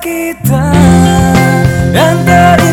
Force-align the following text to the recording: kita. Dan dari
kita. 0.00 0.64
Dan 1.90 2.16
dari 2.22 2.67